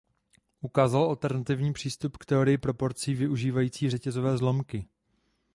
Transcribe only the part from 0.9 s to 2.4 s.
alternativní přístup k